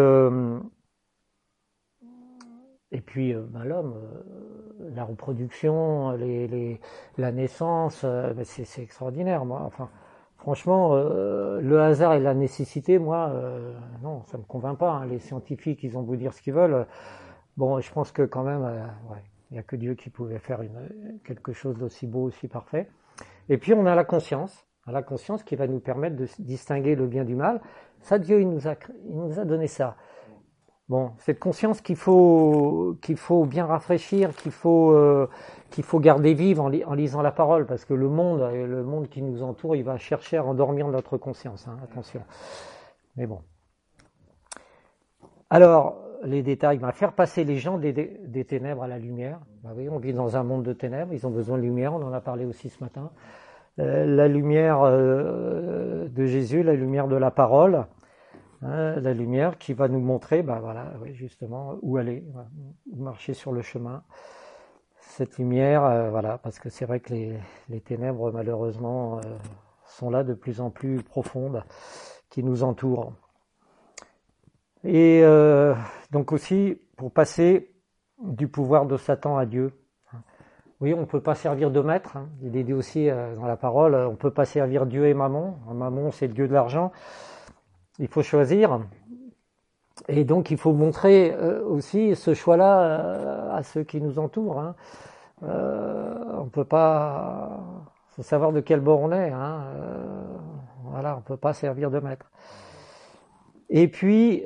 [2.91, 6.79] et puis euh, ben, l'homme, euh, la reproduction, les,
[7.17, 9.45] la naissance, euh, ben, c'est extraordinaire.
[9.45, 9.89] Moi, enfin,
[10.37, 13.33] franchement, le hasard et la nécessité, moi,
[14.03, 14.91] non, ça me convainc pas.
[14.91, 15.07] Hein.
[15.07, 16.85] Les scientifiques, ils ont beau dire ce qu'ils veulent.
[17.57, 20.61] Bon, je pense que quand même, ouais, il n'y a que Dieu qui pouvait faire
[20.61, 22.89] une, quelque chose d'aussi beau, aussi parfait.
[23.49, 27.07] Et puis on a la conscience, la conscience qui va nous permettre de distinguer le
[27.07, 27.59] bien du mal.
[28.01, 28.75] Ça, Dieu, il nous a,
[29.09, 29.95] il nous a donné ça.
[30.87, 35.27] Bon, cette conscience qu'il faut qu'il faut bien rafraîchir, qu'il faut euh,
[35.71, 39.09] qu'il faut garder vive en, lisant la parole, parce que le monde, euh, le monde
[39.09, 41.67] qui nous entoure, il va chercher à endormir notre conscience.
[41.67, 42.21] Hein, attention.
[43.15, 43.41] Mais bon.
[45.49, 49.39] Alors, les détails, va faire passer les gens des, ténèbres à la lumière.
[49.63, 51.95] Bah oui, on vit dans un monde de ténèbres, ils ont besoin de lumière.
[51.95, 53.11] On en a parlé aussi ce matin.
[53.79, 57.87] Euh, la lumière de Jésus, la lumière de la parole.
[58.65, 62.25] Hein, la lumière qui va nous montrer, ben voilà, justement, où aller,
[62.91, 64.03] où marcher sur le chemin.
[64.99, 69.37] Cette lumière, euh, voilà, parce que c'est vrai que les, ténèbres, malheureusement, euh,
[69.85, 71.63] sont là de plus en plus profondes,
[72.29, 73.13] qui nous entourent.
[74.83, 75.75] Et euh,
[76.09, 77.71] donc aussi, pour passer
[78.23, 79.73] du pouvoir de Satan à Dieu.
[80.81, 82.17] Oui, on ne peut pas servir de maître.
[82.17, 82.29] Hein.
[82.41, 85.55] Il est dit aussi dans la parole, on ne peut pas servir Dieu et Mammon.
[85.71, 86.91] Mammon, c'est le dieu de l'argent
[87.99, 88.79] il faut choisir.
[90.07, 94.59] Et donc il faut montrer euh, aussi ce choix-là euh, à ceux qui nous entourent.
[94.59, 94.75] Hein.
[95.43, 97.59] Euh, on peut pas,
[98.09, 99.31] faut savoir de quel bord on est.
[99.31, 99.63] Hein.
[100.83, 102.29] voilà, on peut pas servir de maître.
[103.69, 104.43] Et puis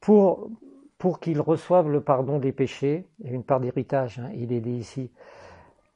[0.00, 0.50] pour
[0.98, 4.72] pour qu'ils reçoivent le pardon des péchés et une part d'héritage, hein, il est dit
[4.72, 5.10] ici.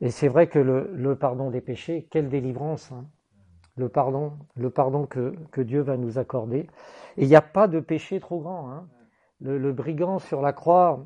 [0.02, 2.92] Et c'est vrai que le, le, pardon des péchés, quelle délivrance.
[3.76, 6.68] Le pardon, le pardon que, Dieu va nous accorder.
[7.16, 8.70] Et il n'y a pas de péché trop grand.
[8.70, 8.88] Hein.
[9.40, 11.04] Le, brigand sur la croix,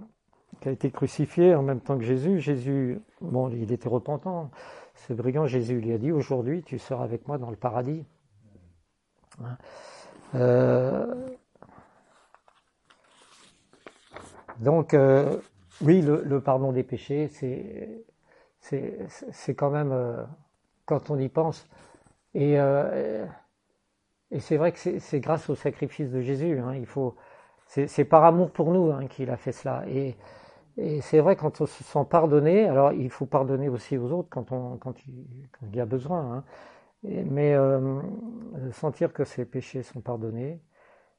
[0.60, 4.50] qui a été crucifié en même temps que Jésus, Jésus, bon, il était repentant.
[4.94, 8.04] Ce brigand, Jésus lui a dit aujourd'hui, tu seras avec moi dans le paradis.
[9.42, 9.56] Hein.
[10.34, 11.14] Euh,
[14.58, 15.36] donc, euh,
[15.80, 18.04] oui, le, pardon des péchés, c'est,
[18.60, 20.24] c'est, quand même, euh,
[20.86, 21.66] quand on y pense,
[22.34, 23.26] et euh,
[24.34, 26.58] et c'est vrai que c'est grâce au sacrifice de Jésus.
[26.58, 27.14] Hein, il faut,
[27.68, 29.84] c'est par amour pour nous hein, qu'il a fait cela.
[29.88, 30.16] Et,
[31.02, 34.96] c'est vrai quand on se sent pardonné, alors il faut pardonner aussi aux autres quand
[35.06, 36.38] il, y a besoin.
[36.38, 36.44] Hein,
[37.04, 38.00] mais euh,
[38.72, 40.60] sentir que ses péchés sont pardonnés,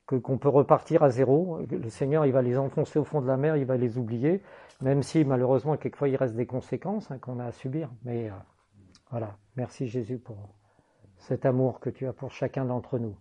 [0.07, 1.59] que qu'on peut repartir à zéro.
[1.69, 4.41] Le Seigneur, il va les enfoncer au fond de la mer, il va les oublier,
[4.81, 7.89] même si malheureusement quelquefois il reste des conséquences qu'on a à subir.
[8.03, 8.33] Mais euh,
[9.09, 10.35] voilà, merci Jésus pour
[11.27, 13.15] cet amour que tu as pour chacun d'entre nous.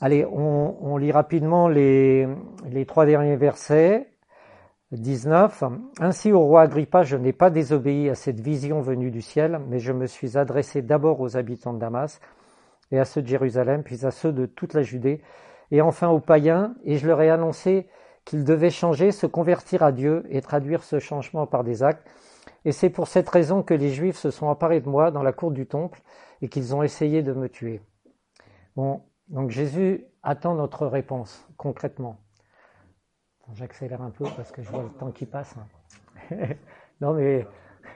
[0.00, 2.26] Allez, on, lit rapidement les,
[2.70, 4.06] les trois derniers versets.
[4.92, 5.62] 19.
[6.00, 9.78] Ainsi au roi Agrippa, je n'ai pas désobéi à cette vision venue du ciel, mais
[9.78, 12.20] je me suis adressé d'abord aux habitants de Damas
[12.90, 15.20] et à ceux de Jérusalem, puis à ceux de toute la Judée,
[15.70, 17.86] et enfin aux païens, et je leur ai annoncé
[18.24, 22.04] qu'ils devaient changer, se convertir à Dieu et traduire ce changement par des actes.
[22.64, 25.32] Et c'est pour cette raison que les Juifs se sont emparés de moi dans la
[25.32, 26.00] cour du temple
[26.40, 27.80] et qu'ils ont essayé de me tuer.
[28.76, 32.16] Bon, donc Jésus attend notre réponse concrètement.
[33.54, 35.56] J'accélère un peu parce que je vois le temps qui passe.
[36.30, 36.36] Hein.
[37.00, 37.46] non mais,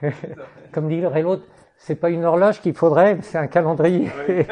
[0.71, 1.43] comme dit l'autre,
[1.77, 4.09] c'est pas une horloge qu'il faudrait, c'est un calendrier.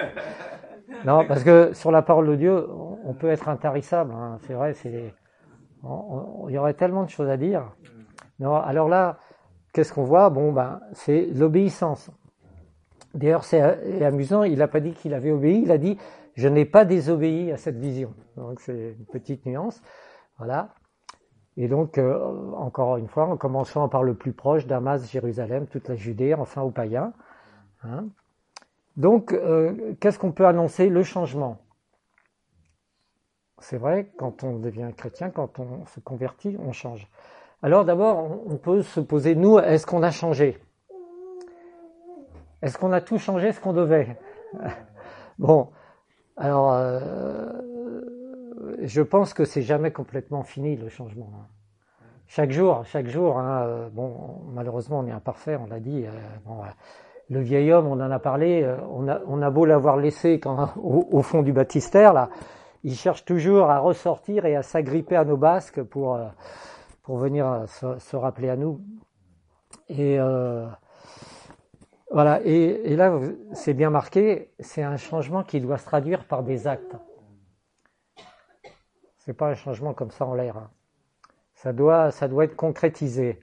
[1.05, 2.67] non, parce que sur la parole de Dieu,
[3.03, 4.13] on peut être intarissable.
[4.13, 4.37] Hein.
[4.41, 5.13] C'est vrai, c'est,
[5.83, 7.73] il y aurait tellement de choses à dire.
[8.39, 9.17] Non, alors là,
[9.73, 10.29] qu'est-ce qu'on voit?
[10.29, 12.11] Bon, ben, c'est l'obéissance.
[13.13, 13.61] D'ailleurs, c'est
[14.03, 14.43] amusant.
[14.43, 15.61] Il n'a pas dit qu'il avait obéi.
[15.63, 15.97] Il a dit
[16.35, 18.13] je n'ai pas désobéi à cette vision.
[18.37, 19.81] Donc c'est une petite nuance.
[20.37, 20.69] Voilà.
[21.55, 25.87] Et donc, euh, encore une fois, en commençant par le plus proche, Damas, Jérusalem, toute
[25.87, 27.13] la Judée, enfin aux païens.
[27.83, 28.07] Hein.
[28.97, 30.89] Donc, euh, qu'est-ce qu'on peut annoncer?
[30.89, 31.59] Le changement.
[33.59, 37.07] C'est vrai, quand on devient chrétien, quand on se convertit, on change.
[37.61, 40.59] Alors d'abord, on peut se poser, nous, est-ce qu'on a changé?
[42.63, 44.17] Est-ce qu'on a tout changé ce qu'on devait?
[45.39, 45.69] Bon,
[46.37, 47.51] alors, euh,
[48.83, 51.29] je pense que c'est jamais complètement fini le changement.
[51.35, 51.47] Hein.
[52.27, 56.05] Chaque jour, chaque jour, hein, euh, bon, malheureusement, on est imparfait, on l'a dit.
[56.05, 56.51] Euh,
[57.29, 60.39] le vieil homme, on en a parlé, on a, beau l'avoir laissé
[60.77, 62.29] au, fond du baptistère, là,
[62.83, 66.19] il cherche toujours à ressortir et à s'agripper à nos basques pour,
[67.01, 68.79] pour venir se, se, rappeler à nous.
[69.89, 70.19] Et
[72.13, 73.19] voilà, et, là,
[73.53, 76.95] c'est bien marqué, c'est un changement qui doit se traduire par des actes.
[79.17, 80.57] C'est pas un changement comme ça en l'air.
[80.57, 80.69] Hein.
[81.55, 83.39] Ça doit, ça doit être concrétisé.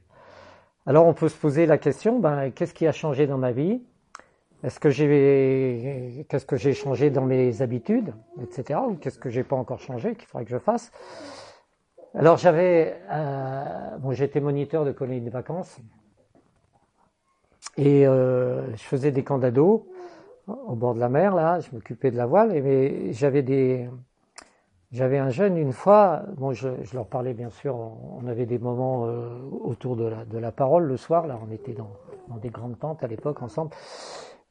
[0.86, 3.82] Alors on peut se poser la question, ben, qu'est-ce qui a changé dans ma vie?
[4.62, 8.78] Est-ce que j'ai, qu'est-ce que j'ai changé dans mes habitudes, etc.
[8.86, 10.92] Ou qu'est-ce que j'ai pas encore changé qu'il faudrait que je fasse?
[12.14, 15.80] Alors j'avais, euh, bon, j'étais moniteur de colonie de vacances
[17.76, 19.82] et euh, je faisais des camps d'ados
[20.46, 23.88] au bord de la mer, là, je m'occupais de la voile, et j'avais des,
[24.90, 29.06] j'avais un jeune une fois, bon, je, leur parlais bien sûr, on avait des moments
[29.06, 29.28] euh,
[29.62, 31.92] autour de la, de la parole le soir, là, on était dans,
[32.28, 33.70] dans des grandes tentes à l'époque ensemble,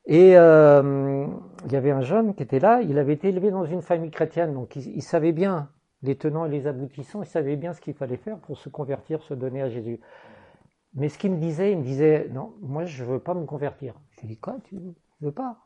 [0.06, 1.26] et euh,
[1.66, 4.12] il y avait un jeune qui était là, il avait été élevé dans une famille
[4.12, 5.70] chrétienne, donc il savait bien
[6.02, 9.22] les tenants et les aboutissants, il savait bien ce qu'il fallait faire pour se convertir,
[9.22, 10.00] se donner à Jésus.
[10.94, 13.94] Mais ce qu'il me disait, il me disait, non, moi je veux pas me convertir.
[14.12, 14.78] Je lui dis, quoi, tu
[15.22, 15.58] veux pas?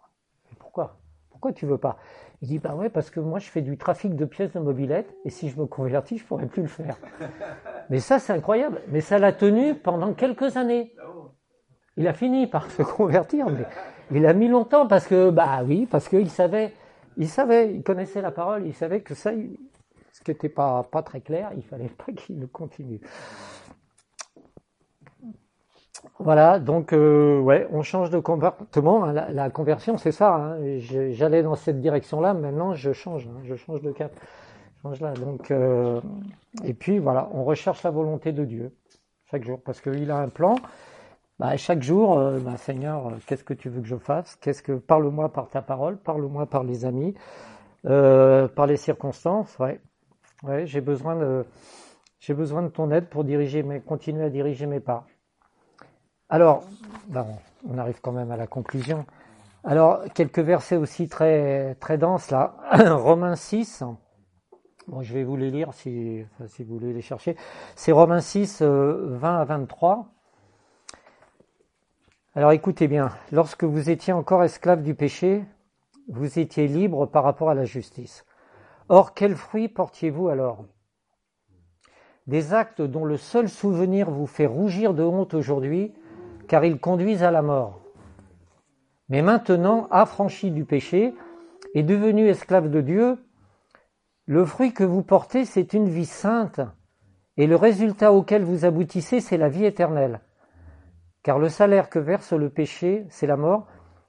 [0.60, 0.98] Pourquoi?
[1.30, 1.98] Pourquoi tu veux pas?
[2.42, 5.16] Il dit, bah ouais, parce que moi je fais du trafic de pièces de mobilette,
[5.26, 6.98] et si je me convertis, je pourrais plus le faire.
[7.90, 8.82] Mais ça, c'est incroyable.
[8.90, 10.96] Mais ça l'a tenu pendant quelques années.
[11.98, 13.66] Il a fini par se convertir, mais
[14.12, 16.74] il a mis longtemps parce que, bah oui, parce qu'il savait,
[17.18, 21.04] il savait, il connaissait la parole, il savait que ça, ce qui n'était pas, pas
[21.04, 23.00] très clair, il fallait pas qu'il le continue.
[26.20, 29.04] Voilà, donc euh, ouais, on change de comportement.
[29.04, 29.14] Hein.
[29.30, 30.36] La, conversion, c'est ça.
[30.36, 30.80] Hein.
[31.12, 33.42] J'allais dans cette direction-là, maintenant je change, hein.
[33.44, 34.12] je change de cap,
[34.82, 35.14] change là.
[35.14, 36.00] Donc euh,
[36.64, 38.76] et puis voilà, on recherche la volonté de Dieu
[39.32, 40.56] chaque jour parce qu'il a un plan.
[41.40, 44.36] Bah, chaque jour, euh, bah, Seigneur, qu'est-ce que tu veux que je fasse?
[44.36, 47.16] Qu'est-ce que parle-moi par ta parole, parle-moi par les amis,
[47.84, 49.58] par les circonstances.
[49.60, 51.46] Ouais, j'ai besoin de
[52.20, 55.06] j'ai besoin de ton aide pour diriger mes, continuer à diriger mes pas.
[56.30, 56.64] Alors,
[57.08, 57.28] ben,
[57.70, 59.06] on arrive quand même à la conclusion.
[59.64, 62.56] Alors, quelques versets aussi très, très denses là.
[62.72, 63.84] Romains 6.
[64.88, 67.38] Bon, je vais vous les lire si, si vous voulez les chercher.
[67.76, 70.10] C'est Romains 6, 20 euh, à 23.
[72.36, 75.46] Alors écoutez bien, lorsque vous étiez encore esclave du péché,
[76.08, 78.26] vous étiez libre par rapport à la justice.
[78.90, 80.66] Or, quel fruit portiez-vous alors?
[82.28, 85.94] Des actes dont le seul souvenir vous fait rougir de honte aujourd'hui,
[86.54, 87.82] car ils conduisent à la mort.
[89.10, 91.16] Mais maintenant, affranchis du péché,
[91.74, 93.18] est devenu esclave de Dieu,
[94.28, 96.62] le fruit que vous portez, c'est une vie sainte,
[97.38, 100.22] et le résultat auquel vous aboutissez, c'est la vie éternelle.
[101.24, 103.66] Car le salaire que verse le péché, c'est la mort,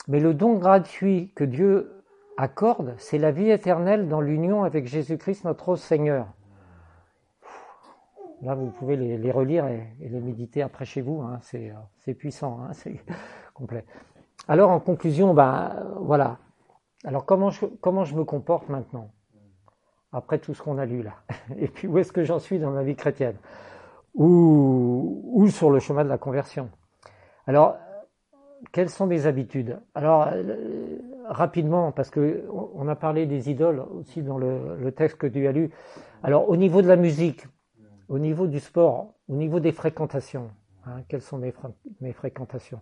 [0.06, 2.04] mais le don gratuit que Dieu
[2.36, 6.26] accorde, c'est la vie éternelle dans l'union avec Jésus-Christ notre Seigneur.
[8.44, 11.22] Là, vous pouvez les, relire et, les méditer après chez vous.
[11.22, 11.40] Hein.
[11.96, 12.70] C'est puissant, hein.
[12.72, 13.00] c'est
[13.54, 13.84] complet.
[14.48, 16.38] Alors, en conclusion, ben voilà.
[17.04, 19.10] Alors, comment je, comment je me comporte maintenant
[20.12, 21.14] après tout ce qu'on a lu là?
[21.58, 23.36] Et puis, où est-ce que j'en suis dans ma vie chrétienne?
[24.14, 26.68] Ou, ou sur le chemin de la conversion?
[27.46, 27.76] Alors,
[28.72, 29.80] quelles sont mes habitudes?
[29.94, 35.16] Alors, euh, rapidement, parce que on a parlé des idoles aussi dans le, le texte
[35.16, 35.70] que tu as lu.
[36.22, 37.46] Alors, au niveau de la musique,
[38.08, 40.50] au niveau du sport, au niveau des fréquentations,
[40.86, 42.80] hein, quelles sont mes, fréquentations?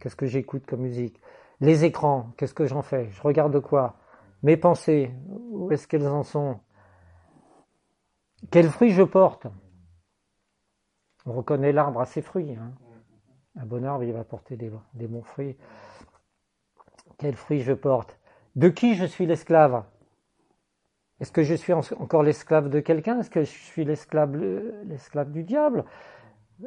[0.00, 1.20] Qu'est-ce que j'écoute comme musique?
[1.60, 3.10] Les écrans, qu'est-ce que j'en fais?
[3.10, 3.96] Je regarde quoi?
[4.42, 6.60] Mes pensées, où est-ce qu'elles en sont?
[8.50, 9.46] Quels fruits je porte?
[11.26, 12.54] On reconnaît l'arbre à ses fruits.
[12.54, 12.74] Hein.
[13.56, 15.56] Un bon arbre, il va porter des bons fruits.
[17.18, 18.18] Quels fruits je porte?
[18.56, 19.84] De qui je suis l'esclave?
[21.20, 23.20] Est-ce que je suis encore l'esclave de quelqu'un?
[23.20, 24.36] Est-ce que je suis l'esclave,
[24.84, 25.84] l'esclave du diable?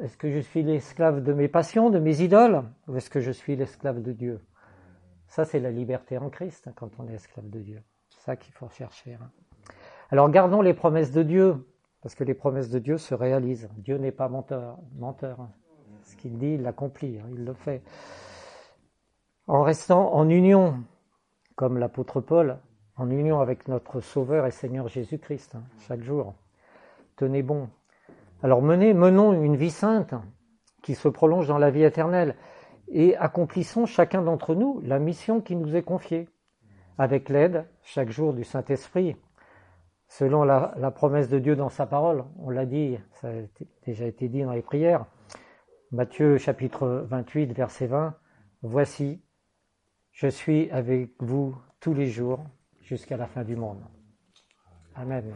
[0.01, 2.63] Est-ce que je suis l'esclave de mes passions, de mes idoles?
[2.87, 4.41] Ou est-ce que je suis l'esclave de Dieu?
[5.27, 7.83] Ça, c'est la liberté en Christ hein, quand on est esclave de Dieu.
[8.09, 9.15] C'est ça qu'il faut chercher.
[9.15, 9.29] Hein.
[10.09, 11.67] Alors gardons les promesses de Dieu,
[12.01, 13.69] parce que les promesses de Dieu se réalisent.
[13.77, 14.77] Dieu n'est pas menteur.
[14.95, 15.51] menteur hein.
[16.03, 17.83] Ce qu'il dit, il l'accomplit, il le fait.
[19.47, 20.83] En restant en union,
[21.55, 22.59] comme l'apôtre Paul,
[22.97, 26.33] en union avec notre Sauveur et Seigneur Jésus-Christ, hein, chaque jour.
[27.15, 27.69] Tenez bon.
[28.43, 30.13] Alors menez, menons une vie sainte
[30.81, 32.35] qui se prolonge dans la vie éternelle
[32.87, 36.27] et accomplissons chacun d'entre nous la mission qui nous est confiée,
[36.97, 39.15] avec l'aide chaque jour du Saint-Esprit,
[40.07, 42.23] selon la, la, promesse de Dieu dans sa parole.
[42.39, 43.31] On l'a dit, ça a
[43.85, 45.05] déjà été dit dans les prières.
[45.91, 48.15] Matthieu chapitre 28, verset 20.
[48.63, 49.21] Voici,
[50.11, 52.39] je suis avec vous tous les jours
[52.87, 53.83] jusqu'à la fin du monde.
[54.95, 55.33] Amen.